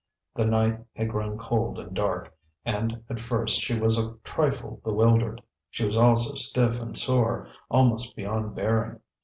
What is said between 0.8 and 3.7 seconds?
had grown cold and dark, and at first